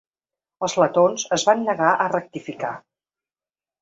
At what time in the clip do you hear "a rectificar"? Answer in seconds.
2.07-2.73